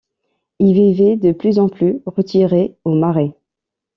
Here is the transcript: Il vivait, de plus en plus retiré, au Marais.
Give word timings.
Il 0.57 0.73
vivait, 0.73 1.15
de 1.15 1.31
plus 1.31 1.59
en 1.59 1.69
plus 1.69 2.01
retiré, 2.07 2.75
au 2.85 2.95
Marais. 2.95 3.35